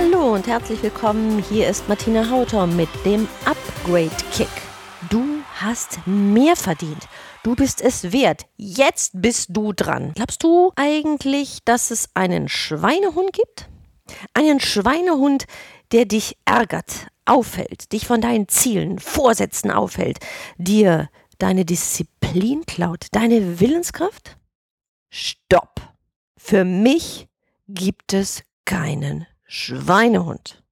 Hallo 0.00 0.32
und 0.32 0.46
herzlich 0.46 0.80
willkommen. 0.84 1.42
Hier 1.42 1.68
ist 1.68 1.88
Martina 1.88 2.30
Hauter 2.30 2.68
mit 2.68 2.88
dem 3.04 3.26
Upgrade 3.44 4.14
Kick. 4.32 4.46
Du 5.10 5.40
hast 5.56 5.98
mehr 6.06 6.54
verdient. 6.54 7.08
Du 7.42 7.56
bist 7.56 7.80
es 7.80 8.12
wert. 8.12 8.46
Jetzt 8.56 9.10
bist 9.20 9.48
du 9.50 9.72
dran. 9.72 10.12
Glaubst 10.14 10.44
du 10.44 10.70
eigentlich, 10.76 11.64
dass 11.64 11.90
es 11.90 12.10
einen 12.14 12.48
Schweinehund 12.48 13.32
gibt? 13.32 13.68
Einen 14.34 14.60
Schweinehund, 14.60 15.46
der 15.90 16.04
dich 16.04 16.36
ärgert, 16.44 17.08
aufhält, 17.24 17.90
dich 17.90 18.06
von 18.06 18.20
deinen 18.20 18.46
Zielen, 18.46 19.00
Vorsätzen 19.00 19.72
aufhält, 19.72 20.20
dir 20.58 21.08
deine 21.40 21.64
Disziplin 21.64 22.64
klaut, 22.66 23.06
deine 23.10 23.58
Willenskraft? 23.58 24.36
Stopp! 25.10 25.80
Für 26.36 26.64
mich 26.64 27.26
gibt 27.66 28.12
es 28.12 28.44
keinen 28.64 29.26
Schweinehund. 29.50 30.62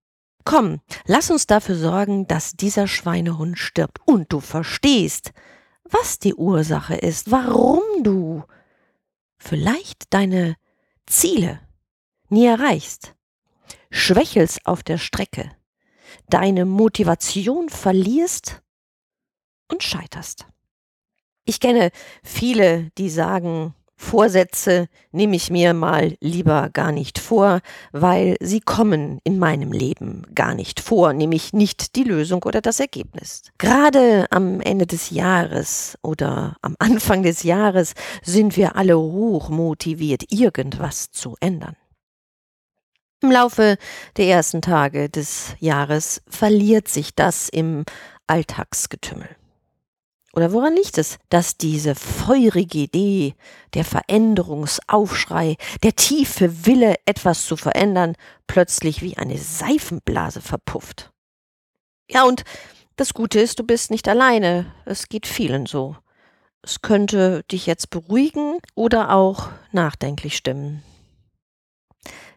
Komm, 0.45 0.83
lass 1.07 1.31
uns 1.31 1.47
dafür 1.47 1.77
sorgen, 1.77 2.27
dass 2.27 2.53
dieser 2.53 2.87
Schweinehund 2.87 3.59
stirbt 3.59 3.99
und 4.05 4.31
du 4.33 4.41
verstehst, 4.41 5.33
was 5.85 6.19
die 6.19 6.35
Ursache 6.35 6.95
ist, 6.95 7.31
warum 7.31 7.81
du 8.03 8.45
vielleicht 9.39 10.13
deine 10.13 10.57
Ziele 11.07 11.61
nie 12.29 12.45
erreichst, 12.45 13.15
schwächelst 13.91 14.67
auf 14.67 14.83
der 14.83 14.99
Strecke, 14.99 15.51
deine 16.29 16.67
Motivation 16.67 17.71
verlierst 17.71 18.63
und 19.69 19.83
scheiterst. 19.83 20.47
Ich 21.47 21.61
kenne 21.61 21.93
viele, 22.23 22.91
die 22.99 23.09
sagen, 23.09 23.75
Vorsätze 23.97 24.89
nehme 25.11 25.37
ich 25.37 25.51
mir 25.51 25.73
mal 25.73 26.17
lieber 26.21 26.69
gar 26.73 26.93
nicht 26.93 27.19
vor, 27.19 27.61
weil 27.93 28.37
sie 28.41 28.61
kommen 28.61 29.21
in 29.25 29.39
meinem 29.39 29.73
Leben 29.73 30.23
gar 30.35 30.55
nicht 30.55 30.81
vor, 30.81 31.15
nämlich 31.15 31.55
nicht 31.55 31.97
die 31.97 32.05
Lösung 32.05 32.43
oder 32.43 32.61
das 32.61 32.79
Ergebnis. 32.79 33.43
Gerade 33.59 34.27
am 34.31 34.61
Ende 34.61 34.87
des 34.87 35.11
Jahres 35.11 35.97
oder 36.03 36.57
am 36.61 36.77
Anfang 36.79 37.23
des 37.23 37.43
Jahres 37.43 37.95
sind 38.23 38.57
wir 38.57 38.77
alle 38.77 38.99
hoch 38.99 39.49
motiviert, 39.49 40.25
irgendwas 40.31 41.11
zu 41.11 41.37
ändern. 41.41 41.77
Im 43.23 43.31
Laufe 43.31 43.79
der 44.19 44.27
ersten 44.27 44.61
Tage 44.61 45.09
des 45.09 45.55
Jahres 45.59 46.23
verliert 46.29 46.87
sich 46.89 47.15
das 47.15 47.49
im 47.49 47.85
Alltagsgetümmel. 48.27 49.36
Oder 50.37 50.53
woran 50.53 50.77
liegt 50.77 50.99
es, 50.99 51.19
dass 51.31 51.57
diese 51.57 51.95
feurige 51.95 52.81
Idee, 52.81 53.35
der 53.73 53.85
Veränderungsaufschrei, 53.85 55.57
der 55.83 55.97
tiefe 55.97 56.67
Wille, 56.67 56.97
etwas 57.07 57.47
zu 57.47 57.57
verändern, 57.57 58.17
plötzlich 58.47 59.01
wie 59.01 59.17
eine 59.17 59.39
Seifenblase 59.39 60.43
verpufft? 60.43 61.11
Ja, 62.11 62.25
und 62.25 62.45
das 62.97 63.15
Gute 63.15 63.41
ist, 63.41 63.59
du 63.59 63.65
bist 63.65 63.91
nicht 63.91 64.09
alleine. 64.09 64.67
Es 64.85 65.09
geht 65.09 65.27
vielen 65.27 65.65
so. 65.65 65.97
Es 66.61 66.83
könnte 66.83 67.43
dich 67.51 67.65
jetzt 67.65 67.89
beruhigen 67.89 68.59
oder 68.75 69.15
auch 69.15 69.49
nachdenklich 69.73 70.37
stimmen. 70.37 70.83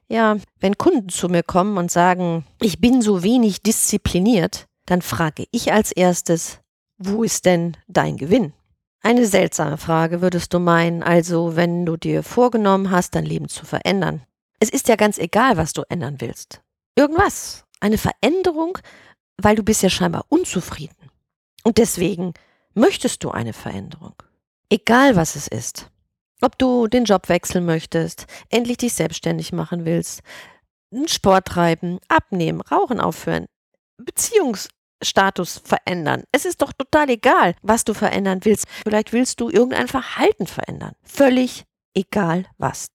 Ja, 0.08 0.38
wenn 0.60 0.78
Kunden 0.78 1.10
zu 1.10 1.28
mir 1.28 1.44
kommen 1.44 1.78
und 1.78 1.92
sagen, 1.92 2.46
ich 2.62 2.80
bin 2.80 3.02
so 3.02 3.24
wenig 3.24 3.62
diszipliniert, 3.62 4.68
dann 4.86 5.02
frage 5.02 5.46
ich 5.52 5.74
als 5.74 5.92
erstes, 5.92 6.60
wo 7.00 7.24
ist 7.24 7.46
denn 7.46 7.78
dein 7.88 8.18
Gewinn? 8.18 8.54
Eine 9.02 9.26
seltsame 9.26 9.78
Frage, 9.78 10.22
würdest 10.22 10.54
du 10.54 10.60
meinen, 10.60 11.02
also 11.02 11.56
wenn 11.56 11.86
du 11.86 11.96
dir 11.96 12.22
vorgenommen 12.22 12.92
hast, 12.92 13.16
dein 13.16 13.26
Leben 13.26 13.48
zu 13.48 13.66
verändern. 13.66 14.22
Es 14.60 14.70
ist 14.70 14.90
ja 14.90 14.98
ganz 14.98 15.18
egal, 15.18 15.56
was 15.56 15.72
du 15.72 15.84
ändern 15.88 16.18
willst. 16.20 16.62
Irgendwas. 16.96 17.64
Eine 17.80 17.98
Veränderung, 17.98 18.78
weil 19.38 19.56
du 19.56 19.64
bist 19.64 19.82
ja 19.82 19.90
scheinbar 19.90 20.26
unzufrieden. 20.28 21.10
Und 21.64 21.78
deswegen 21.78 22.34
möchtest 22.74 23.24
du 23.24 23.32
eine 23.32 23.54
Veränderung. 23.54 24.16
Egal 24.70 25.16
was 25.16 25.38
es 25.38 25.48
ist. 25.48 25.90
Ob 26.42 26.58
du 26.58 26.88
den 26.88 27.06
Job 27.06 27.30
wechseln 27.30 27.66
möchtest, 27.66 28.26
endlich 28.50 28.78
dich 28.78 28.94
selbstständig 28.94 29.54
machen 29.54 29.86
willst, 29.86 30.22
einen 30.92 31.08
Sport 31.08 31.46
treiben, 31.48 32.00
abnehmen, 32.10 32.60
Rauchen 32.60 33.00
aufhören, 33.00 33.46
Beziehungs 33.98 34.70
Status 35.02 35.62
verändern. 35.64 36.24
Es 36.32 36.46
ist 36.46 36.62
doch 36.62 36.74
total 36.74 37.10
egal, 37.10 37.56
was 37.62 37.84
du 37.84 37.94
verändern 37.94 38.40
willst. 38.44 38.66
Vielleicht 38.84 39.14
willst 39.14 39.40
du 39.40 39.50
irgendein 39.50 39.88
Verhalten 39.88 40.48
verändern. 40.48 40.94
Völlig 41.04 41.66
egal 41.94 42.46
was. 42.58 42.88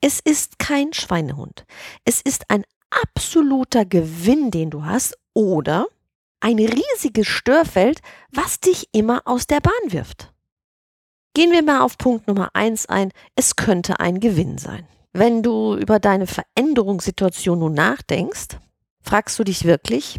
Es 0.00 0.20
ist 0.20 0.58
kein 0.58 0.92
Schweinehund. 0.92 1.64
Es 2.04 2.20
ist 2.20 2.50
ein 2.50 2.64
absoluter 2.90 3.84
Gewinn, 3.84 4.50
den 4.50 4.70
du 4.70 4.84
hast 4.84 5.16
oder 5.34 5.86
ein 6.40 6.58
riesiges 6.58 7.28
Störfeld, 7.28 8.00
was 8.30 8.58
dich 8.58 8.88
immer 8.92 9.22
aus 9.26 9.46
der 9.46 9.60
Bahn 9.60 9.72
wirft. 9.92 10.32
Gehen 11.34 11.52
wir 11.52 11.62
mal 11.62 11.80
auf 11.80 11.96
Punkt 11.96 12.26
Nummer 12.26 12.50
eins 12.52 12.86
ein. 12.86 13.10
Es 13.36 13.56
könnte 13.56 14.00
ein 14.00 14.20
Gewinn 14.20 14.58
sein. 14.58 14.86
Wenn 15.12 15.42
du 15.42 15.76
über 15.76 15.98
deine 15.98 16.26
Veränderungssituation 16.26 17.58
nun 17.60 17.74
nachdenkst, 17.74 18.58
fragst 19.02 19.38
du 19.38 19.44
dich 19.44 19.64
wirklich, 19.64 20.18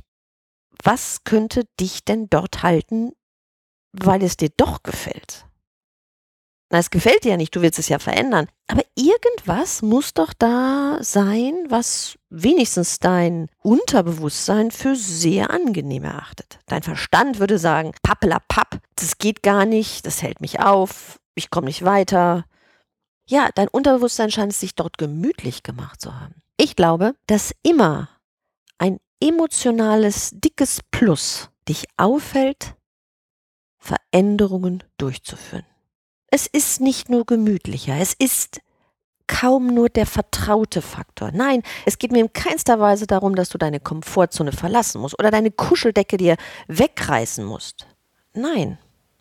was 0.81 1.23
könnte 1.23 1.63
dich 1.79 2.03
denn 2.03 2.29
dort 2.29 2.63
halten, 2.63 3.11
weil 3.91 4.23
es 4.23 4.37
dir 4.37 4.49
doch 4.55 4.83
gefällt? 4.83 5.45
Na, 6.73 6.79
es 6.79 6.89
gefällt 6.89 7.23
dir 7.23 7.31
ja 7.31 7.37
nicht, 7.37 7.55
du 7.55 7.61
willst 7.61 7.77
es 7.77 7.87
ja 7.87 7.99
verändern. 7.99 8.47
Aber 8.65 8.81
irgendwas 8.95 9.83
muss 9.83 10.15
doch 10.15 10.33
da 10.33 10.97
sein, 11.01 11.53
was 11.69 12.17
wenigstens 12.31 12.97
dein 12.97 13.47
Unterbewusstsein 13.61 14.71
für 14.71 14.95
sehr 14.95 15.51
angenehm 15.51 16.03
erachtet. 16.03 16.57
Dein 16.65 16.81
Verstand 16.81 17.37
würde 17.37 17.59
sagen, 17.59 17.93
pappela 18.01 18.39
papp, 18.47 18.79
das 18.95 19.19
geht 19.19 19.43
gar 19.43 19.65
nicht, 19.65 20.07
das 20.07 20.23
hält 20.23 20.41
mich 20.41 20.61
auf, 20.61 21.19
ich 21.35 21.51
komme 21.51 21.67
nicht 21.67 21.85
weiter. 21.85 22.45
Ja, 23.29 23.49
dein 23.53 23.67
Unterbewusstsein 23.67 24.31
scheint 24.31 24.53
es 24.53 24.59
sich 24.59 24.73
dort 24.73 24.97
gemütlich 24.97 25.61
gemacht 25.61 26.01
zu 26.01 26.19
haben. 26.19 26.41
Ich 26.57 26.75
glaube, 26.75 27.13
dass 27.27 27.53
immer 27.61 28.09
ein 28.79 28.99
emotionales, 29.23 30.31
dickes 30.33 30.81
Plus 30.91 31.49
dich 31.69 31.85
aufhält, 31.95 32.75
Veränderungen 33.77 34.83
durchzuführen. 34.97 35.65
Es 36.27 36.45
ist 36.45 36.81
nicht 36.81 37.09
nur 37.09 37.25
gemütlicher, 37.25 37.95
es 37.99 38.13
ist 38.13 38.59
kaum 39.27 39.67
nur 39.67 39.87
der 39.87 40.05
vertraute 40.05 40.81
Faktor. 40.81 41.31
Nein, 41.31 41.63
es 41.85 41.97
geht 41.97 42.11
mir 42.11 42.19
in 42.19 42.33
keinster 42.33 42.81
Weise 42.81 43.07
darum, 43.07 43.35
dass 43.35 43.49
du 43.49 43.57
deine 43.57 43.79
Komfortzone 43.79 44.51
verlassen 44.51 44.99
musst 44.99 45.17
oder 45.17 45.31
deine 45.31 45.51
Kuscheldecke 45.51 46.17
dir 46.17 46.35
wegreißen 46.67 47.45
musst. 47.45 47.87
Nein, 48.33 48.77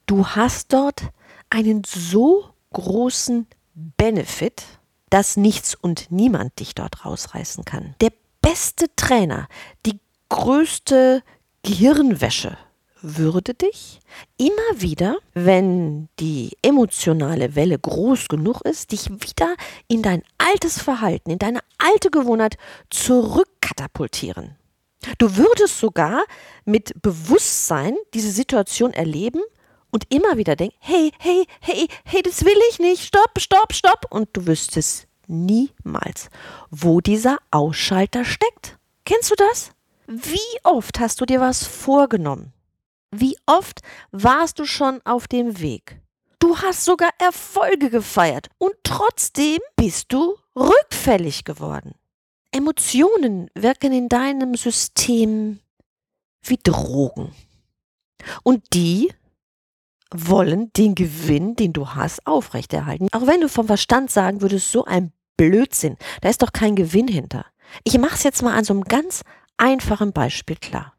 du 0.06 0.26
hast 0.26 0.72
dort 0.72 1.02
einen 1.48 1.82
so 1.84 2.50
großen 2.72 3.46
Benefit, 3.74 4.64
dass 5.10 5.36
nichts 5.36 5.74
und 5.76 6.10
niemand 6.10 6.58
dich 6.58 6.74
dort 6.74 7.04
rausreißen 7.04 7.64
kann. 7.64 7.94
Der 8.00 8.10
beste 8.42 8.94
Trainer, 8.96 9.48
die 9.86 9.98
größte 10.28 11.22
Gehirnwäsche 11.62 12.58
würde 13.02 13.54
dich 13.54 14.00
immer 14.38 14.80
wieder, 14.80 15.18
wenn 15.34 16.08
die 16.20 16.56
emotionale 16.62 17.54
Welle 17.56 17.78
groß 17.78 18.28
genug 18.28 18.60
ist, 18.62 18.92
dich 18.92 19.10
wieder 19.10 19.56
in 19.88 20.02
dein 20.02 20.22
altes 20.38 20.80
Verhalten, 20.80 21.30
in 21.30 21.38
deine 21.38 21.60
alte 21.78 22.10
Gewohnheit 22.10 22.56
zurückkatapultieren. 22.90 24.56
Du 25.18 25.36
würdest 25.36 25.80
sogar 25.80 26.22
mit 26.64 27.02
Bewusstsein 27.02 27.96
diese 28.14 28.30
Situation 28.30 28.92
erleben 28.92 29.40
und 29.90 30.04
immer 30.12 30.36
wieder 30.36 30.54
denken, 30.54 30.76
hey, 30.78 31.10
hey, 31.18 31.44
hey, 31.60 31.88
hey, 32.04 32.22
das 32.22 32.44
will 32.44 32.58
ich 32.70 32.78
nicht, 32.78 33.04
stopp, 33.04 33.38
stopp, 33.38 33.72
stopp. 33.72 34.06
Und 34.10 34.28
du 34.32 34.46
wüsstest 34.46 35.08
niemals, 35.32 36.30
wo 36.70 37.00
dieser 37.00 37.38
Ausschalter 37.50 38.24
steckt. 38.24 38.78
Kennst 39.04 39.30
du 39.30 39.34
das? 39.36 39.72
Wie 40.06 40.38
oft 40.62 41.00
hast 41.00 41.20
du 41.20 41.26
dir 41.26 41.40
was 41.40 41.66
vorgenommen? 41.66 42.52
Wie 43.10 43.36
oft 43.46 43.80
warst 44.10 44.58
du 44.58 44.64
schon 44.64 45.00
auf 45.04 45.28
dem 45.28 45.60
Weg? 45.60 46.00
Du 46.38 46.58
hast 46.58 46.84
sogar 46.84 47.10
Erfolge 47.18 47.90
gefeiert 47.90 48.48
und 48.58 48.74
trotzdem 48.82 49.58
bist 49.76 50.12
du 50.12 50.36
rückfällig 50.56 51.44
geworden. 51.44 51.94
Emotionen 52.50 53.48
wirken 53.54 53.92
in 53.92 54.08
deinem 54.08 54.54
System 54.54 55.60
wie 56.42 56.58
Drogen. 56.62 57.32
Und 58.42 58.62
die 58.74 59.12
wollen 60.10 60.72
den 60.74 60.94
Gewinn, 60.94 61.56
den 61.56 61.72
du 61.72 61.88
hast, 61.90 62.26
aufrechterhalten. 62.26 63.08
Auch 63.12 63.26
wenn 63.26 63.40
du 63.40 63.48
vom 63.48 63.66
Verstand 63.66 64.10
sagen 64.10 64.42
würdest, 64.42 64.70
so 64.70 64.84
ein 64.84 65.12
Blödsinn, 65.36 65.96
da 66.20 66.28
ist 66.28 66.42
doch 66.42 66.52
kein 66.52 66.76
Gewinn 66.76 67.08
hinter. 67.08 67.46
Ich 67.84 67.98
mache 67.98 68.14
es 68.14 68.22
jetzt 68.22 68.42
mal 68.42 68.54
an 68.54 68.64
so 68.64 68.74
einem 68.74 68.84
ganz 68.84 69.22
einfachen 69.56 70.12
Beispiel 70.12 70.56
klar. 70.56 70.94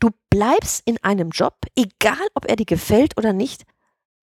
Du 0.00 0.10
bleibst 0.30 0.82
in 0.84 1.02
einem 1.02 1.30
Job, 1.30 1.56
egal 1.76 2.26
ob 2.34 2.46
er 2.46 2.56
dir 2.56 2.66
gefällt 2.66 3.16
oder 3.16 3.32
nicht, 3.32 3.64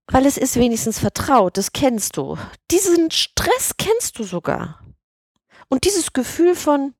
weil 0.08 0.26
es 0.26 0.38
ist 0.38 0.56
wenigstens 0.56 1.00
vertraut, 1.00 1.58
das 1.58 1.74
kennst 1.74 2.18
du. 2.18 2.38
Diesen 2.72 3.12
Stress 3.12 3.74
kennst 3.78 4.18
du 4.20 4.24
sogar. 4.24 4.82
Und 5.70 5.84
dieses 5.84 6.14
Gefühl 6.14 6.56
von, 6.56 6.94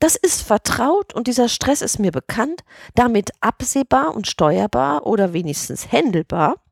das 0.00 0.16
ist 0.16 0.42
vertraut 0.42 1.14
und 1.14 1.26
dieser 1.26 1.48
Stress 1.48 1.82
ist 1.82 1.98
mir 1.98 2.12
bekannt, 2.12 2.64
damit 2.94 3.30
absehbar 3.40 4.14
und 4.14 4.26
steuerbar 4.26 5.06
oder 5.06 5.32
wenigstens 5.32 5.90
händelbar, 5.90 6.62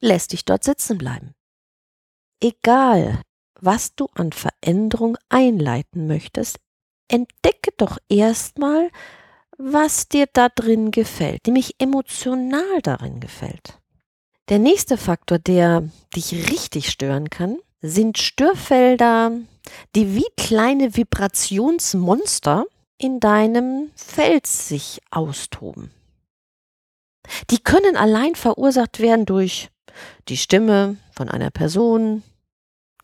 lässt 0.00 0.32
dich 0.32 0.44
dort 0.44 0.64
sitzen 0.64 0.98
bleiben. 0.98 1.34
Egal, 2.42 3.22
was 3.64 3.94
du 3.94 4.08
an 4.14 4.32
Veränderung 4.32 5.16
einleiten 5.28 6.06
möchtest, 6.06 6.58
entdecke 7.08 7.70
doch 7.76 7.98
erstmal, 8.08 8.90
was 9.56 10.08
dir 10.08 10.26
da 10.32 10.48
drin 10.48 10.90
gefällt, 10.90 11.46
nämlich 11.46 11.76
emotional 11.78 12.82
darin 12.82 13.20
gefällt. 13.20 13.80
Der 14.48 14.58
nächste 14.58 14.96
Faktor, 14.96 15.38
der 15.38 15.88
dich 16.14 16.50
richtig 16.50 16.90
stören 16.90 17.30
kann, 17.30 17.58
sind 17.80 18.18
Störfelder, 18.18 19.32
die 19.94 20.14
wie 20.14 20.26
kleine 20.36 20.96
Vibrationsmonster 20.96 22.66
in 22.98 23.20
deinem 23.20 23.90
Feld 23.94 24.46
sich 24.46 25.00
austoben. 25.10 25.90
Die 27.50 27.58
können 27.58 27.96
allein 27.96 28.34
verursacht 28.34 29.00
werden 29.00 29.24
durch 29.24 29.70
die 30.28 30.36
Stimme 30.36 30.96
von 31.12 31.30
einer 31.30 31.50
Person, 31.50 32.22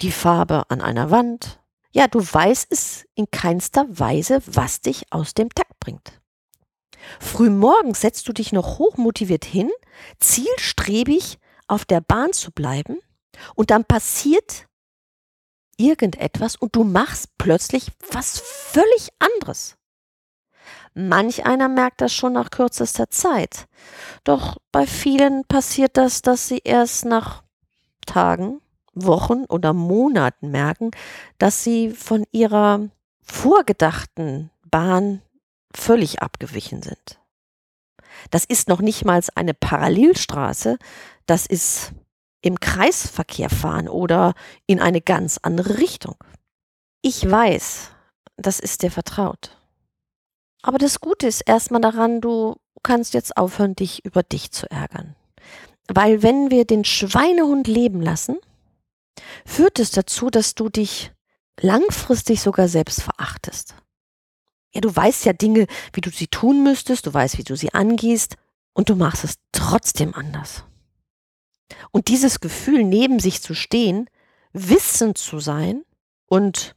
die 0.00 0.12
Farbe 0.12 0.64
an 0.68 0.80
einer 0.80 1.10
Wand. 1.10 1.60
Ja, 1.92 2.06
du 2.06 2.20
weißt 2.20 2.68
es 2.70 3.06
in 3.14 3.30
keinster 3.30 3.86
Weise, 3.88 4.40
was 4.46 4.80
dich 4.80 5.12
aus 5.12 5.34
dem 5.34 5.50
Takt 5.50 5.78
bringt. 5.80 6.20
Frühmorgens 7.18 8.00
setzt 8.00 8.28
du 8.28 8.32
dich 8.32 8.52
noch 8.52 8.78
hochmotiviert 8.78 9.44
hin, 9.44 9.70
zielstrebig 10.18 11.38
auf 11.66 11.84
der 11.84 12.00
Bahn 12.00 12.32
zu 12.32 12.52
bleiben, 12.52 12.98
und 13.54 13.70
dann 13.70 13.84
passiert 13.84 14.66
irgendetwas 15.76 16.56
und 16.56 16.76
du 16.76 16.84
machst 16.84 17.30
plötzlich 17.38 17.90
was 18.12 18.38
völlig 18.38 19.08
anderes. 19.18 19.76
Manch 20.94 21.46
einer 21.46 21.68
merkt 21.68 22.00
das 22.00 22.12
schon 22.12 22.34
nach 22.34 22.50
kürzester 22.50 23.08
Zeit. 23.08 23.66
Doch 24.24 24.58
bei 24.72 24.86
vielen 24.86 25.44
passiert 25.44 25.96
das, 25.96 26.20
dass 26.20 26.48
sie 26.48 26.60
erst 26.64 27.04
nach 27.04 27.44
Tagen, 28.04 28.60
Wochen 28.92 29.44
oder 29.44 29.72
Monaten 29.72 30.50
merken, 30.50 30.90
dass 31.38 31.64
sie 31.64 31.90
von 31.90 32.24
ihrer 32.32 32.88
vorgedachten 33.22 34.50
Bahn 34.70 35.22
völlig 35.74 36.22
abgewichen 36.22 36.82
sind. 36.82 37.20
Das 38.30 38.44
ist 38.44 38.68
noch 38.68 38.80
nicht 38.80 39.04
mal 39.04 39.20
eine 39.34 39.54
Parallelstraße, 39.54 40.78
das 41.26 41.46
ist 41.46 41.92
im 42.42 42.58
Kreisverkehr 42.58 43.50
fahren 43.50 43.88
oder 43.88 44.34
in 44.66 44.80
eine 44.80 45.00
ganz 45.00 45.38
andere 45.42 45.78
Richtung. 45.78 46.16
Ich 47.02 47.28
weiß, 47.28 47.90
das 48.36 48.60
ist 48.60 48.82
dir 48.82 48.90
vertraut. 48.90 49.56
Aber 50.62 50.78
das 50.78 51.00
Gute 51.00 51.26
ist 51.26 51.42
erstmal 51.42 51.80
daran, 51.80 52.20
du 52.20 52.56
kannst 52.82 53.14
jetzt 53.14 53.36
aufhören, 53.36 53.76
dich 53.76 54.04
über 54.04 54.22
dich 54.22 54.50
zu 54.50 54.70
ärgern. 54.70 55.14
Weil 55.88 56.22
wenn 56.22 56.50
wir 56.50 56.64
den 56.64 56.84
Schweinehund 56.84 57.66
leben 57.66 58.00
lassen, 58.00 58.38
führt 59.44 59.78
es 59.78 59.90
dazu, 59.90 60.30
dass 60.30 60.54
du 60.54 60.68
dich 60.68 61.12
langfristig 61.60 62.40
sogar 62.40 62.68
selbst 62.68 63.02
verachtest. 63.02 63.74
Ja, 64.72 64.80
du 64.80 64.94
weißt 64.94 65.24
ja 65.24 65.32
Dinge, 65.32 65.66
wie 65.92 66.00
du 66.00 66.10
sie 66.10 66.28
tun 66.28 66.62
müsstest, 66.62 67.06
du 67.06 67.12
weißt, 67.12 67.38
wie 67.38 67.44
du 67.44 67.56
sie 67.56 67.74
angehst 67.74 68.36
und 68.72 68.88
du 68.88 68.96
machst 68.96 69.24
es 69.24 69.34
trotzdem 69.52 70.14
anders. 70.14 70.64
Und 71.90 72.08
dieses 72.08 72.40
Gefühl, 72.40 72.84
neben 72.84 73.18
sich 73.18 73.42
zu 73.42 73.54
stehen, 73.54 74.08
wissend 74.52 75.18
zu 75.18 75.40
sein 75.40 75.84
und 76.26 76.76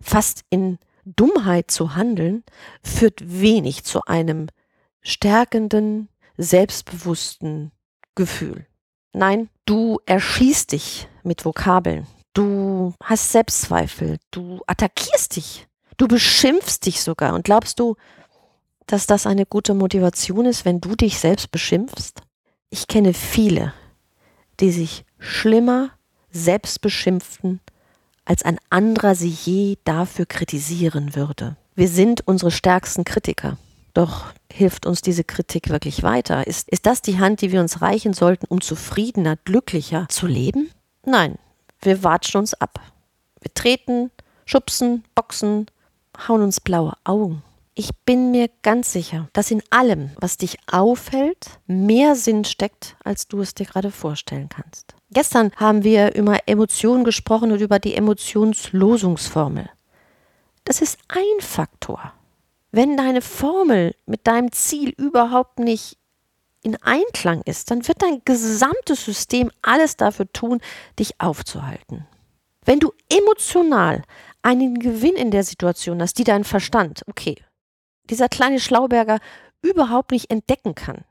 fast 0.00 0.42
in 0.50 0.78
Dummheit 1.04 1.70
zu 1.70 1.94
handeln, 1.94 2.44
führt 2.82 3.20
wenig 3.22 3.84
zu 3.84 4.02
einem 4.04 4.48
stärkenden, 5.00 6.08
selbstbewussten 6.36 7.72
Gefühl. 8.14 8.66
Nein, 9.12 9.50
du 9.66 9.98
erschießt 10.06 10.72
dich 10.72 11.08
mit 11.22 11.44
Vokabeln. 11.44 12.06
Du 12.32 12.94
hast 13.02 13.32
Selbstzweifel. 13.32 14.18
Du 14.30 14.60
attackierst 14.66 15.36
dich. 15.36 15.66
Du 15.96 16.08
beschimpfst 16.08 16.80
dich 16.84 17.00
sogar. 17.00 17.34
Und 17.34 17.44
glaubst 17.44 17.78
du, 17.78 17.96
dass 18.86 19.06
das 19.06 19.26
eine 19.26 19.46
gute 19.46 19.74
Motivation 19.74 20.46
ist, 20.46 20.64
wenn 20.64 20.80
du 20.80 20.94
dich 20.96 21.18
selbst 21.18 21.50
beschimpfst? 21.50 22.20
Ich 22.70 22.88
kenne 22.88 23.14
viele, 23.14 23.72
die 24.60 24.72
sich 24.72 25.04
schlimmer 25.18 25.90
selbst 26.30 26.80
beschimpften, 26.80 27.60
als 28.24 28.42
ein 28.42 28.58
anderer 28.70 29.14
sie 29.14 29.28
je 29.28 29.76
dafür 29.84 30.26
kritisieren 30.26 31.14
würde. 31.14 31.56
Wir 31.76 31.88
sind 31.88 32.26
unsere 32.26 32.50
stärksten 32.50 33.04
Kritiker. 33.04 33.56
Doch 33.94 34.26
hilft 34.52 34.86
uns 34.86 35.02
diese 35.02 35.24
Kritik 35.24 35.70
wirklich 35.70 36.02
weiter? 36.02 36.46
Ist, 36.46 36.68
ist 36.68 36.84
das 36.84 37.00
die 37.00 37.18
Hand, 37.18 37.40
die 37.40 37.52
wir 37.52 37.60
uns 37.60 37.80
reichen 37.80 38.12
sollten, 38.12 38.46
um 38.46 38.60
zufriedener, 38.60 39.36
glücklicher 39.36 40.06
zu 40.08 40.26
leben? 40.26 40.70
Nein, 41.06 41.38
wir 41.80 42.02
watschen 42.02 42.40
uns 42.40 42.54
ab. 42.54 42.80
Wir 43.40 43.54
treten, 43.54 44.10
schubsen, 44.44 45.04
boxen, 45.14 45.66
hauen 46.28 46.42
uns 46.42 46.60
blaue 46.60 46.94
Augen. 47.04 47.42
Ich 47.76 47.90
bin 48.04 48.30
mir 48.30 48.48
ganz 48.62 48.92
sicher, 48.92 49.28
dass 49.32 49.50
in 49.50 49.62
allem, 49.70 50.10
was 50.20 50.36
dich 50.36 50.58
aufhält, 50.70 51.58
mehr 51.66 52.14
Sinn 52.14 52.44
steckt, 52.44 52.96
als 53.02 53.26
du 53.26 53.40
es 53.40 53.54
dir 53.54 53.66
gerade 53.66 53.90
vorstellen 53.90 54.48
kannst. 54.48 54.94
Gestern 55.10 55.52
haben 55.56 55.82
wir 55.82 56.14
über 56.14 56.38
Emotionen 56.46 57.04
gesprochen 57.04 57.52
und 57.52 57.60
über 57.60 57.78
die 57.78 57.94
Emotionslosungsformel. 57.94 59.68
Das 60.64 60.80
ist 60.80 60.98
ein 61.08 61.40
Faktor. 61.40 62.12
Wenn 62.76 62.96
deine 62.96 63.22
Formel 63.22 63.94
mit 64.04 64.26
deinem 64.26 64.50
Ziel 64.50 64.90
überhaupt 64.96 65.60
nicht 65.60 65.96
in 66.64 66.74
Einklang 66.82 67.42
ist, 67.42 67.70
dann 67.70 67.86
wird 67.86 68.02
dein 68.02 68.20
gesamtes 68.24 69.04
System 69.04 69.52
alles 69.62 69.96
dafür 69.96 70.26
tun, 70.32 70.60
dich 70.98 71.20
aufzuhalten. 71.20 72.08
Wenn 72.64 72.80
du 72.80 72.92
emotional 73.08 74.02
einen 74.42 74.80
Gewinn 74.80 75.14
in 75.14 75.30
der 75.30 75.44
Situation 75.44 76.02
hast, 76.02 76.18
die 76.18 76.24
dein 76.24 76.42
Verstand, 76.42 77.02
okay, 77.06 77.36
dieser 78.10 78.28
kleine 78.28 78.58
Schlauberger 78.58 79.20
überhaupt 79.62 80.10
nicht 80.10 80.32
entdecken 80.32 80.74
kann. 80.74 81.04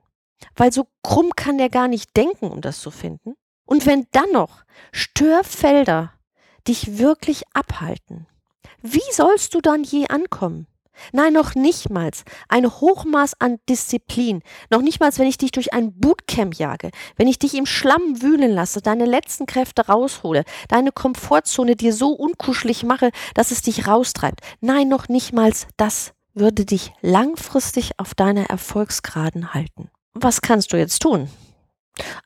Weil 0.58 0.74
so 0.74 0.88
krumm 1.02 1.32
kann 1.34 1.60
er 1.60 1.70
gar 1.70 1.88
nicht 1.88 2.18
denken, 2.18 2.52
um 2.52 2.60
das 2.60 2.82
zu 2.82 2.92
finden. 2.92 3.36
Und 3.66 3.86
wenn 3.86 4.06
dann 4.12 4.34
noch 4.34 4.66
Störfelder 4.92 6.12
dich 6.68 6.98
wirklich 6.98 7.44
abhalten, 7.54 8.28
wie 8.82 9.14
sollst 9.14 9.54
du 9.54 9.62
dann 9.62 9.86
je 9.86 10.10
ankommen? 10.10 10.68
Nein, 11.12 11.34
noch 11.34 11.56
nichtmals 11.56 12.24
ein 12.50 12.70
Hochmaß 12.70 13.40
an 13.40 13.60
Disziplin, 13.70 14.42
noch 14.70 14.82
nichtmals, 14.82 15.20
wenn 15.20 15.28
ich 15.28 15.38
dich 15.38 15.52
durch 15.52 15.74
ein 15.74 15.94
Bootcamp 16.00 16.56
jage, 16.56 16.92
wenn 17.16 17.28
ich 17.28 17.40
dich 17.40 17.56
im 17.56 17.66
Schlamm 17.66 18.22
wühlen 18.22 18.52
lasse, 18.52 18.82
deine 18.82 19.06
letzten 19.06 19.46
Kräfte 19.46 19.88
raushole, 19.88 20.44
deine 20.68 20.92
Komfortzone 20.92 21.76
dir 21.76 21.94
so 21.94 22.10
unkuschelig 22.10 22.84
mache, 22.84 23.12
dass 23.34 23.52
es 23.52 23.62
dich 23.62 23.88
raustreibt. 23.88 24.42
Nein, 24.62 24.90
noch 24.90 25.10
nichtmals 25.10 25.68
das 25.78 26.14
würde 26.34 26.66
dich 26.66 26.94
langfristig 27.02 27.92
auf 28.00 28.16
deiner 28.16 28.50
Erfolgsgraden 28.50 29.54
halten. 29.54 29.90
Was 30.14 30.42
kannst 30.42 30.74
du 30.74 30.78
jetzt 30.78 31.00
tun? 31.00 31.30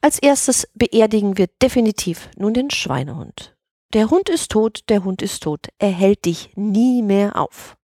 Als 0.01 0.19
erstes 0.19 0.67
beerdigen 0.75 1.37
wir 1.37 1.47
definitiv 1.61 2.29
nun 2.37 2.53
den 2.53 2.69
Schweinehund. 2.71 3.55
Der 3.93 4.09
Hund 4.09 4.29
ist 4.29 4.51
tot, 4.51 4.81
der 4.89 5.03
Hund 5.03 5.21
ist 5.21 5.43
tot. 5.43 5.67
Er 5.79 5.91
hält 5.91 6.25
dich 6.25 6.51
nie 6.55 7.01
mehr 7.01 7.35
auf. 7.37 7.76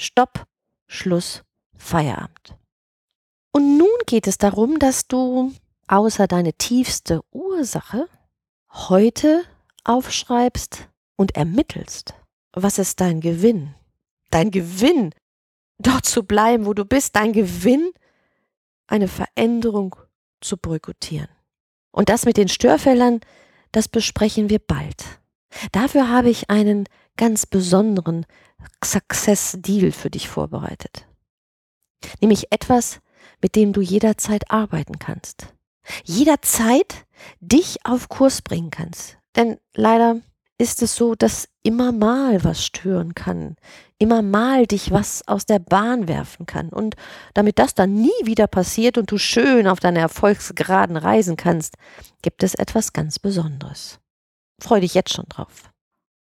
Stopp, 0.00 0.46
Schluss, 0.86 1.42
Feierabend. 1.76 2.56
Und 3.50 3.78
nun 3.78 3.88
geht 4.06 4.28
es 4.28 4.38
darum, 4.38 4.78
dass 4.78 5.08
du 5.08 5.52
außer 5.88 6.28
deine 6.28 6.52
tiefste 6.52 7.20
Ursache 7.32 8.08
heute 8.70 9.42
aufschreibst 9.82 10.88
und 11.16 11.34
ermittelst. 11.34 12.14
Was 12.52 12.78
ist 12.78 13.00
dein 13.00 13.20
Gewinn? 13.20 13.74
Dein 14.30 14.52
Gewinn 14.52 15.12
dort 15.78 16.06
zu 16.06 16.22
bleiben, 16.22 16.64
wo 16.66 16.74
du 16.74 16.84
bist, 16.84 17.16
dein 17.16 17.32
Gewinn, 17.32 17.90
eine 18.86 19.08
Veränderung 19.08 19.96
zu 20.40 20.56
boykottieren. 20.58 21.28
Und 21.90 22.08
das 22.08 22.24
mit 22.24 22.36
den 22.36 22.48
Störfeldern, 22.48 23.18
das 23.72 23.88
besprechen 23.88 24.48
wir 24.48 24.60
bald. 24.60 25.04
Dafür 25.72 26.08
habe 26.08 26.30
ich 26.30 26.50
einen 26.50 26.84
ganz 27.16 27.46
besonderen 27.46 28.26
Success 28.84 29.56
Deal 29.58 29.92
für 29.92 30.10
dich 30.10 30.28
vorbereitet. 30.28 31.06
Nämlich 32.20 32.52
etwas, 32.52 33.00
mit 33.42 33.56
dem 33.56 33.72
du 33.72 33.80
jederzeit 33.80 34.50
arbeiten 34.50 34.98
kannst. 34.98 35.54
Jederzeit 36.04 37.06
dich 37.40 37.84
auf 37.84 38.08
Kurs 38.08 38.42
bringen 38.42 38.70
kannst. 38.70 39.18
Denn 39.36 39.58
leider 39.74 40.20
ist 40.58 40.82
es 40.82 40.96
so, 40.96 41.14
dass 41.14 41.48
immer 41.62 41.92
mal 41.92 42.42
was 42.42 42.64
stören 42.64 43.14
kann, 43.14 43.56
immer 43.98 44.22
mal 44.22 44.66
dich 44.66 44.90
was 44.90 45.26
aus 45.28 45.46
der 45.46 45.60
Bahn 45.60 46.08
werfen 46.08 46.46
kann. 46.46 46.68
Und 46.70 46.96
damit 47.34 47.58
das 47.58 47.74
dann 47.74 47.94
nie 47.94 48.10
wieder 48.24 48.48
passiert 48.48 48.98
und 48.98 49.10
du 49.10 49.18
schön 49.18 49.68
auf 49.68 49.78
deine 49.78 50.00
Erfolgsgraden 50.00 50.96
reisen 50.96 51.36
kannst, 51.36 51.74
gibt 52.22 52.42
es 52.42 52.54
etwas 52.54 52.92
ganz 52.92 53.18
Besonderes. 53.18 54.00
Freu 54.60 54.80
dich 54.80 54.94
jetzt 54.94 55.14
schon 55.14 55.26
drauf. 55.28 55.70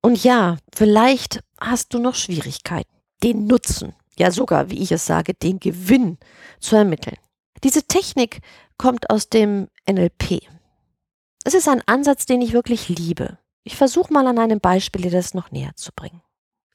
Und 0.03 0.23
ja, 0.25 0.59
vielleicht 0.75 1.41
hast 1.61 1.95
du 1.95 1.99
noch 1.99 2.17
Schwierigkeiten, 2.17 2.91
den 3.23 3.47
Nutzen, 3.47 3.95
ja 4.19 4.31
sogar, 4.31 4.69
wie 4.69 4.83
ich 4.83 4.93
es 4.93 5.07
sage, 5.07 5.33
den 5.33 5.61
Gewinn 5.61 6.19
zu 6.59 6.77
ermitteln. 6.77 7.17
Diese 7.63 7.85
Technik 7.85 8.41
kommt 8.77 9.11
aus 9.11 9.29
dem 9.29 9.69
NLP. 9.89 10.43
Es 11.45 11.55
ist 11.55 11.69
ein 11.69 11.83
Ansatz, 11.87 12.27
den 12.27 12.43
ich 12.43 12.53
wirklich 12.53 12.89
liebe. 12.89 13.39
Ich 13.65 13.77
versuche 13.77 14.13
mal 14.13 14.27
an 14.27 14.39
einem 14.39 14.61
Beispiel 14.61 15.03
dir 15.03 15.11
das 15.13 15.35
noch 15.35 15.53
näher 15.53 15.73
zu 15.77 15.93
bringen. 15.95 16.21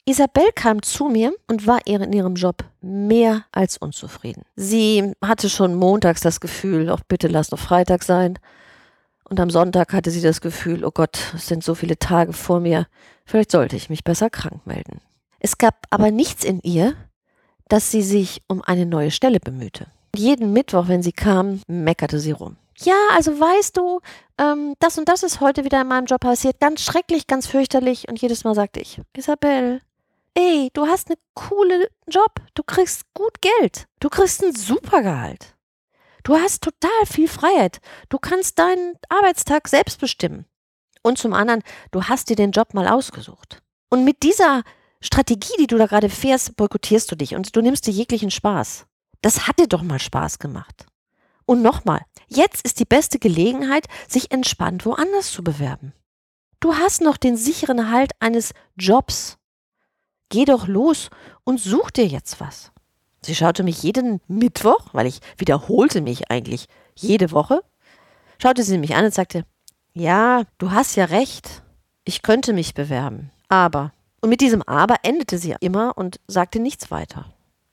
Isabel 0.06 0.50
kam 0.54 0.82
zu 0.82 1.08
mir 1.08 1.34
und 1.48 1.66
war 1.66 1.86
in 1.86 2.14
ihrem 2.14 2.34
Job 2.34 2.64
mehr 2.80 3.44
als 3.52 3.76
unzufrieden. 3.76 4.44
Sie 4.56 5.12
hatte 5.22 5.50
schon 5.50 5.74
montags 5.74 6.22
das 6.22 6.40
Gefühl, 6.40 6.90
oh 6.90 6.96
bitte 7.08 7.28
lass 7.28 7.50
doch 7.50 7.58
Freitag 7.58 8.02
sein. 8.02 8.38
Und 9.28 9.40
am 9.40 9.50
Sonntag 9.50 9.92
hatte 9.92 10.10
sie 10.10 10.22
das 10.22 10.40
Gefühl, 10.40 10.84
oh 10.84 10.90
Gott, 10.90 11.32
es 11.34 11.46
sind 11.46 11.62
so 11.62 11.74
viele 11.74 11.98
Tage 11.98 12.32
vor 12.32 12.60
mir, 12.60 12.86
vielleicht 13.24 13.50
sollte 13.50 13.76
ich 13.76 13.90
mich 13.90 14.04
besser 14.04 14.30
krank 14.30 14.66
melden. 14.66 15.00
Es 15.38 15.58
gab 15.58 15.86
aber 15.90 16.10
nichts 16.10 16.44
in 16.44 16.60
ihr, 16.60 16.94
dass 17.68 17.90
sie 17.90 18.02
sich 18.02 18.42
um 18.48 18.62
eine 18.62 18.86
neue 18.86 19.10
Stelle 19.10 19.40
bemühte. 19.40 19.86
Jeden 20.16 20.52
Mittwoch, 20.52 20.88
wenn 20.88 21.02
sie 21.02 21.12
kam, 21.12 21.60
meckerte 21.66 22.18
sie 22.18 22.32
rum 22.32 22.56
ja, 22.80 22.94
also 23.14 23.38
weißt 23.38 23.76
du, 23.76 24.00
ähm, 24.38 24.74
das 24.78 24.98
und 24.98 25.08
das 25.08 25.22
ist 25.22 25.40
heute 25.40 25.64
wieder 25.64 25.80
in 25.80 25.88
meinem 25.88 26.06
Job 26.06 26.20
passiert. 26.20 26.60
Ganz 26.60 26.82
schrecklich, 26.82 27.26
ganz 27.26 27.46
fürchterlich. 27.46 28.08
Und 28.08 28.20
jedes 28.20 28.44
Mal 28.44 28.54
sagte 28.54 28.80
ich, 28.80 29.00
Isabel, 29.16 29.80
ey, 30.34 30.70
du 30.72 30.86
hast 30.86 31.08
einen 31.08 31.18
coolen 31.34 31.84
Job. 32.06 32.40
Du 32.54 32.62
kriegst 32.62 33.02
gut 33.14 33.40
Geld. 33.40 33.86
Du 34.00 34.08
kriegst 34.08 34.42
ein 34.42 34.54
super 34.54 35.02
Gehalt. 35.02 35.54
Du 36.28 36.36
hast 36.36 36.62
total 36.62 37.06
viel 37.06 37.26
Freiheit. 37.26 37.80
Du 38.10 38.18
kannst 38.18 38.58
deinen 38.58 38.96
Arbeitstag 39.08 39.66
selbst 39.66 39.98
bestimmen. 39.98 40.44
Und 41.02 41.16
zum 41.16 41.32
anderen, 41.32 41.62
du 41.90 42.04
hast 42.04 42.28
dir 42.28 42.36
den 42.36 42.50
Job 42.50 42.74
mal 42.74 42.86
ausgesucht. 42.86 43.62
Und 43.88 44.04
mit 44.04 44.22
dieser 44.22 44.62
Strategie, 45.00 45.54
die 45.58 45.66
du 45.66 45.78
da 45.78 45.86
gerade 45.86 46.10
fährst, 46.10 46.54
boykottierst 46.54 47.10
du 47.10 47.16
dich 47.16 47.34
und 47.34 47.56
du 47.56 47.62
nimmst 47.62 47.86
dir 47.86 47.92
jeglichen 47.92 48.30
Spaß. 48.30 48.84
Das 49.22 49.48
hat 49.48 49.58
dir 49.58 49.68
doch 49.68 49.80
mal 49.80 49.98
Spaß 49.98 50.38
gemacht. 50.38 50.84
Und 51.46 51.62
nochmal, 51.62 52.02
jetzt 52.26 52.60
ist 52.60 52.78
die 52.78 52.84
beste 52.84 53.18
Gelegenheit, 53.18 53.86
sich 54.06 54.30
entspannt 54.30 54.84
woanders 54.84 55.32
zu 55.32 55.42
bewerben. 55.42 55.94
Du 56.60 56.74
hast 56.74 57.00
noch 57.00 57.16
den 57.16 57.38
sicheren 57.38 57.90
Halt 57.90 58.12
eines 58.20 58.52
Jobs. 58.76 59.38
Geh 60.28 60.44
doch 60.44 60.66
los 60.66 61.08
und 61.44 61.58
such 61.58 61.90
dir 61.90 62.06
jetzt 62.06 62.38
was. 62.38 62.70
Sie 63.22 63.34
schaute 63.34 63.62
mich 63.62 63.82
jeden 63.82 64.20
Mittwoch, 64.28 64.86
weil 64.92 65.06
ich 65.06 65.20
wiederholte 65.36 66.00
mich 66.00 66.30
eigentlich 66.30 66.66
jede 66.94 67.32
Woche, 67.32 67.62
schaute 68.40 68.62
sie 68.62 68.78
mich 68.78 68.94
an 68.94 69.06
und 69.06 69.14
sagte, 69.14 69.44
ja, 69.92 70.42
du 70.58 70.70
hast 70.70 70.96
ja 70.96 71.06
recht, 71.06 71.62
ich 72.04 72.22
könnte 72.22 72.52
mich 72.52 72.74
bewerben, 72.74 73.30
aber. 73.48 73.92
Und 74.20 74.30
mit 74.30 74.40
diesem 74.40 74.62
Aber 74.66 74.96
endete 75.02 75.38
sie 75.38 75.54
immer 75.60 75.96
und 75.96 76.18
sagte 76.26 76.58
nichts 76.58 76.90
weiter. 76.90 77.26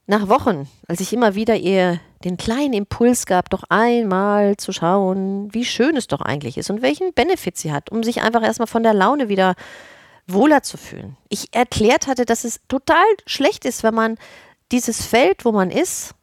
Nach 0.08 0.30
Wochen, 0.30 0.70
als 0.88 1.00
ich 1.00 1.12
immer 1.12 1.34
wieder 1.34 1.56
ihr 1.56 2.00
den 2.24 2.38
kleinen 2.38 2.74
Impuls 2.74 3.26
gab, 3.26 3.50
doch 3.50 3.64
einmal 3.70 4.56
zu 4.58 4.72
schauen, 4.72 5.52
wie 5.52 5.66
schön 5.66 5.98
es 5.98 6.06
doch 6.06 6.22
eigentlich 6.22 6.58
ist 6.58 6.70
und 6.70 6.84
welchen 6.84 7.14
Benefit 7.14 7.58
sie 7.58 7.72
hat, 7.72 7.92
um 7.92 8.04
sich 8.04 8.22
einfach 8.22 8.44
erstmal 8.44 8.68
von 8.68 8.84
der 8.84 8.94
Laune 8.94 9.30
wieder 9.30 9.56
wohler 10.28 10.62
zu 10.62 10.78
fühlen. 10.78 11.18
Ich 11.30 11.54
erklärt 11.56 12.06
hatte, 12.06 12.26
dass 12.26 12.44
es 12.44 12.60
total 12.68 13.06
schlecht 13.26 13.66
ist, 13.66 13.84
wenn 13.84 13.96
man 13.96 14.18
dieses 14.76 15.06
Feld, 15.06 15.46
wo 15.46 15.54
man 15.54 15.72
ist, 15.72 16.16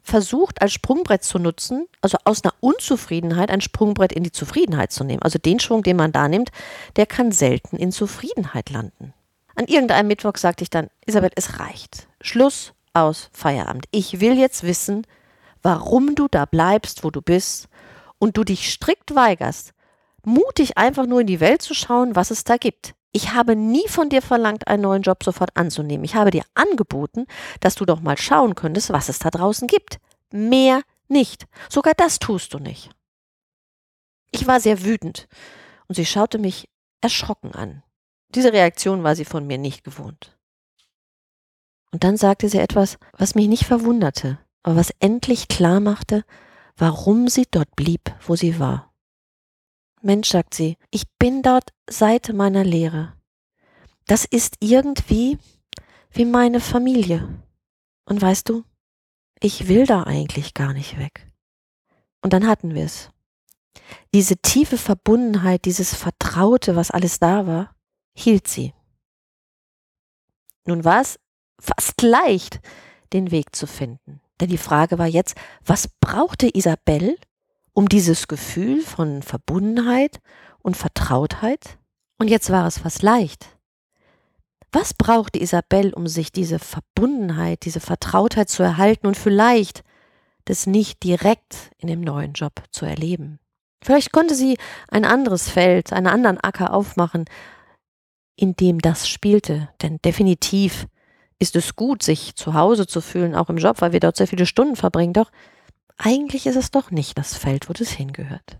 versucht 0.00 0.62
als 0.62 0.72
Sprungbrett 0.72 1.24
zu 1.24 1.40
nutzen, 1.40 1.88
also 2.02 2.18
aus 2.24 2.44
einer 2.44 2.54
Unzufriedenheit 2.60 3.50
ein 3.50 3.60
Sprungbrett 3.60 4.12
in 4.12 4.22
die 4.22 4.30
Zufriedenheit 4.30 4.92
zu 4.92 5.02
nehmen. 5.02 5.22
Also 5.22 5.40
den 5.40 5.58
Schwung, 5.58 5.82
den 5.82 5.96
man 5.96 6.12
da 6.12 6.28
nimmt, 6.28 6.50
der 6.94 7.06
kann 7.06 7.32
selten 7.32 7.76
in 7.76 7.90
Zufriedenheit 7.90 8.70
landen. 8.70 9.12
An 9.56 9.66
irgendeinem 9.66 10.06
Mittwoch 10.06 10.36
sagte 10.36 10.62
ich 10.62 10.70
dann, 10.70 10.88
Isabel, 11.04 11.30
es 11.34 11.58
reicht. 11.58 12.06
Schluss 12.20 12.74
aus 12.92 13.28
Feierabend. 13.32 13.86
Ich 13.90 14.20
will 14.20 14.38
jetzt 14.38 14.62
wissen, 14.62 15.04
warum 15.62 16.14
du 16.14 16.28
da 16.30 16.44
bleibst, 16.44 17.02
wo 17.02 17.10
du 17.10 17.22
bist 17.22 17.68
und 18.20 18.36
du 18.36 18.44
dich 18.44 18.70
strikt 18.70 19.16
weigerst, 19.16 19.72
mutig 20.24 20.78
einfach 20.78 21.06
nur 21.06 21.22
in 21.22 21.26
die 21.26 21.40
Welt 21.40 21.62
zu 21.62 21.74
schauen, 21.74 22.14
was 22.14 22.30
es 22.30 22.44
da 22.44 22.56
gibt. 22.56 22.94
Ich 23.16 23.32
habe 23.32 23.54
nie 23.54 23.86
von 23.86 24.08
dir 24.08 24.20
verlangt, 24.20 24.66
einen 24.66 24.82
neuen 24.82 25.02
Job 25.02 25.22
sofort 25.22 25.56
anzunehmen. 25.56 26.04
Ich 26.04 26.16
habe 26.16 26.32
dir 26.32 26.42
angeboten, 26.54 27.26
dass 27.60 27.76
du 27.76 27.84
doch 27.84 28.00
mal 28.00 28.18
schauen 28.18 28.56
könntest, 28.56 28.90
was 28.90 29.08
es 29.08 29.20
da 29.20 29.30
draußen 29.30 29.68
gibt. 29.68 30.00
Mehr 30.32 30.82
nicht. 31.06 31.46
Sogar 31.70 31.94
das 31.94 32.18
tust 32.18 32.54
du 32.54 32.58
nicht. 32.58 32.90
Ich 34.32 34.48
war 34.48 34.58
sehr 34.58 34.82
wütend 34.82 35.28
und 35.86 35.94
sie 35.94 36.06
schaute 36.06 36.38
mich 36.38 36.68
erschrocken 37.02 37.54
an. 37.54 37.84
Diese 38.30 38.52
Reaktion 38.52 39.04
war 39.04 39.14
sie 39.14 39.24
von 39.24 39.46
mir 39.46 39.58
nicht 39.58 39.84
gewohnt. 39.84 40.36
Und 41.92 42.02
dann 42.02 42.16
sagte 42.16 42.48
sie 42.48 42.58
etwas, 42.58 42.98
was 43.12 43.36
mich 43.36 43.46
nicht 43.46 43.64
verwunderte, 43.64 44.40
aber 44.64 44.74
was 44.74 44.92
endlich 44.98 45.46
klar 45.46 45.78
machte, 45.78 46.24
warum 46.76 47.28
sie 47.28 47.46
dort 47.48 47.76
blieb, 47.76 48.12
wo 48.26 48.34
sie 48.34 48.58
war. 48.58 48.92
Mensch, 50.04 50.28
sagt 50.28 50.54
sie, 50.54 50.76
ich 50.90 51.04
bin 51.18 51.42
dort 51.42 51.72
seit 51.88 52.32
meiner 52.32 52.64
Lehre. 52.64 53.14
Das 54.06 54.24
ist 54.24 54.56
irgendwie 54.60 55.38
wie 56.10 56.24
meine 56.24 56.60
Familie. 56.60 57.42
Und 58.04 58.20
weißt 58.20 58.48
du, 58.48 58.64
ich 59.40 59.68
will 59.68 59.86
da 59.86 60.04
eigentlich 60.04 60.54
gar 60.54 60.72
nicht 60.72 60.98
weg. 60.98 61.30
Und 62.22 62.32
dann 62.32 62.46
hatten 62.46 62.74
wir 62.74 62.84
es. 62.84 63.10
Diese 64.14 64.36
tiefe 64.36 64.78
Verbundenheit, 64.78 65.64
dieses 65.64 65.94
Vertraute, 65.94 66.76
was 66.76 66.90
alles 66.90 67.18
da 67.18 67.46
war, 67.46 67.74
hielt 68.16 68.46
sie. 68.46 68.72
Nun 70.66 70.84
war 70.84 71.00
es 71.00 71.18
fast 71.60 72.02
leicht, 72.02 72.60
den 73.12 73.30
Weg 73.30 73.54
zu 73.54 73.66
finden. 73.66 74.20
Denn 74.40 74.48
die 74.48 74.58
Frage 74.58 74.98
war 74.98 75.06
jetzt, 75.06 75.36
was 75.64 75.88
brauchte 76.00 76.48
Isabel, 76.54 77.16
um 77.74 77.88
dieses 77.88 78.28
Gefühl 78.28 78.80
von 78.80 79.22
Verbundenheit 79.22 80.20
und 80.60 80.76
Vertrautheit? 80.76 81.78
Und 82.18 82.28
jetzt 82.28 82.50
war 82.50 82.66
es 82.66 82.78
fast 82.78 83.02
leicht. 83.02 83.48
Was 84.72 84.94
brauchte 84.94 85.38
Isabel, 85.38 85.92
um 85.92 86.06
sich 86.06 86.32
diese 86.32 86.58
Verbundenheit, 86.58 87.64
diese 87.64 87.80
Vertrautheit 87.80 88.48
zu 88.48 88.62
erhalten 88.62 89.06
und 89.06 89.16
vielleicht 89.16 89.84
das 90.46 90.66
nicht 90.66 91.02
direkt 91.02 91.70
in 91.78 91.88
dem 91.88 92.00
neuen 92.00 92.32
Job 92.32 92.62
zu 92.70 92.86
erleben? 92.86 93.38
Vielleicht 93.82 94.12
konnte 94.12 94.34
sie 94.34 94.56
ein 94.88 95.04
anderes 95.04 95.50
Feld, 95.50 95.92
einen 95.92 96.06
anderen 96.06 96.40
Acker 96.40 96.72
aufmachen, 96.72 97.26
in 98.36 98.56
dem 98.56 98.80
das 98.80 99.08
spielte, 99.08 99.68
denn 99.82 99.98
definitiv 100.04 100.86
ist 101.38 101.54
es 101.56 101.76
gut, 101.76 102.02
sich 102.02 102.34
zu 102.34 102.54
Hause 102.54 102.86
zu 102.86 103.00
fühlen, 103.00 103.34
auch 103.34 103.50
im 103.50 103.58
Job, 103.58 103.80
weil 103.80 103.92
wir 103.92 104.00
dort 104.00 104.16
sehr 104.16 104.26
viele 104.26 104.46
Stunden 104.46 104.76
verbringen. 104.76 105.12
Doch 105.12 105.30
eigentlich 105.96 106.46
ist 106.46 106.56
es 106.56 106.70
doch 106.70 106.90
nicht 106.90 107.18
das 107.18 107.36
Feld, 107.36 107.68
wo 107.68 107.72
das 107.72 107.90
hingehört. 107.90 108.58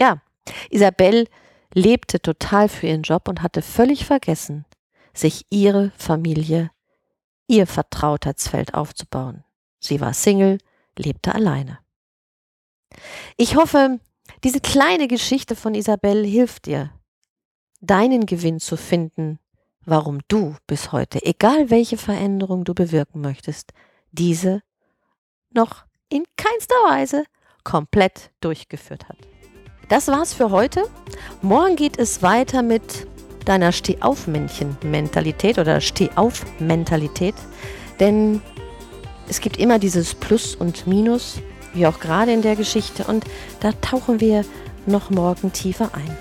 Ja, 0.00 0.22
Isabel 0.70 1.26
lebte 1.72 2.20
total 2.20 2.68
für 2.68 2.88
ihren 2.88 3.02
Job 3.02 3.28
und 3.28 3.42
hatte 3.42 3.62
völlig 3.62 4.04
vergessen, 4.04 4.64
sich 5.14 5.46
ihre 5.50 5.92
Familie, 5.96 6.70
ihr 7.46 7.66
Vertrautheitsfeld 7.66 8.74
aufzubauen. 8.74 9.44
Sie 9.78 10.00
war 10.00 10.14
Single, 10.14 10.58
lebte 10.98 11.34
alleine. 11.34 11.78
Ich 13.36 13.56
hoffe, 13.56 14.00
diese 14.42 14.60
kleine 14.60 15.06
Geschichte 15.06 15.54
von 15.54 15.74
Isabel 15.74 16.24
hilft 16.24 16.66
dir, 16.66 16.92
deinen 17.80 18.26
Gewinn 18.26 18.58
zu 18.58 18.76
finden 18.76 19.38
warum 19.84 20.20
du 20.28 20.56
bis 20.66 20.92
heute, 20.92 21.22
egal 21.24 21.70
welche 21.70 21.96
Veränderung 21.96 22.64
du 22.64 22.74
bewirken 22.74 23.20
möchtest, 23.20 23.72
diese 24.12 24.62
noch 25.50 25.84
in 26.10 26.24
keinster 26.36 26.74
Weise 26.88 27.24
komplett 27.64 28.30
durchgeführt 28.40 29.08
hat. 29.08 29.16
Das 29.88 30.08
war's 30.08 30.34
für 30.34 30.50
heute. 30.50 30.84
Morgen 31.42 31.76
geht 31.76 31.98
es 31.98 32.22
weiter 32.22 32.62
mit 32.62 33.06
deiner 33.44 33.72
Steh-auf-Männchen-Mentalität 33.72 35.58
oder 35.58 35.80
Steh-auf-Mentalität. 35.80 37.34
Denn 37.98 38.42
es 39.28 39.40
gibt 39.40 39.56
immer 39.56 39.78
dieses 39.78 40.14
Plus 40.14 40.54
und 40.54 40.86
Minus, 40.86 41.40
wie 41.72 41.86
auch 41.86 42.00
gerade 42.00 42.32
in 42.32 42.42
der 42.42 42.56
Geschichte. 42.56 43.04
Und 43.04 43.24
da 43.60 43.72
tauchen 43.72 44.20
wir 44.20 44.44
noch 44.86 45.10
morgen 45.10 45.52
tiefer 45.52 45.90
ein. 45.94 46.16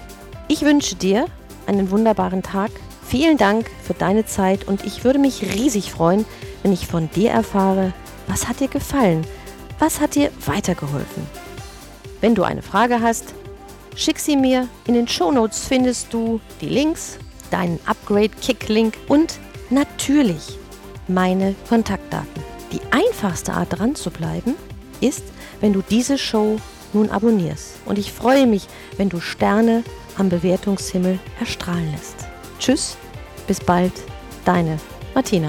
Ich 0.48 0.62
wünsche 0.62 0.96
dir 0.96 1.26
einen 1.68 1.92
wunderbaren 1.92 2.44
Tag. 2.44 2.72
Vielen 3.04 3.38
Dank 3.38 3.70
für 3.84 3.94
deine 3.94 4.26
Zeit 4.26 4.68
und 4.68 4.86
ich 4.86 5.04
würde 5.04 5.20
mich 5.20 5.42
riesig 5.54 5.92
freuen, 5.92 6.26
wenn 6.62 6.74
ich 6.74 6.88
von 6.88 7.10
dir 7.12 7.32
erfahre, 7.32 7.94
was 8.28 8.48
hat 8.48 8.60
dir 8.60 8.68
gefallen? 8.68 9.26
Was 9.80 10.02
hat 10.02 10.16
dir 10.16 10.30
weitergeholfen? 10.46 11.26
Wenn 12.20 12.36
du 12.36 12.44
eine 12.44 12.62
Frage 12.62 13.00
hast, 13.02 13.34
schick 13.96 14.20
sie 14.20 14.36
mir. 14.36 14.68
In 14.86 14.94
den 14.94 15.08
Shownotes 15.08 15.68
findest 15.68 16.14
du 16.14 16.42
die 16.60 16.68
Links, 16.68 17.18
deinen 17.50 17.80
Upgrade-Kick-Link 17.86 18.96
und 19.08 19.40
natürlich 19.70 20.58
meine 21.08 21.56
Kontaktdaten. 21.70 22.44
Die 22.74 22.82
einfachste 22.92 23.54
Art 23.54 23.80
dran 23.80 23.96
zu 23.96 24.12
bleiben 24.12 24.56
ist, 25.00 25.24
wenn 25.62 25.72
du 25.72 25.82
diese 25.82 26.18
Show 26.18 26.60
nun 26.92 27.10
abonnierst. 27.10 27.76
Und 27.86 27.98
ich 27.98 28.12
freue 28.12 28.48
mich, 28.48 28.68
wenn 28.98 29.08
du 29.08 29.22
Sterne 29.22 29.84
am 30.18 30.28
Bewertungshimmel 30.28 31.20
erstrahlen 31.40 31.90
lässt. 31.92 32.28
Tschüss, 32.60 32.98
bis 33.48 33.62
bald, 33.62 33.94
deine 34.44 34.78
Martina. 35.16 35.48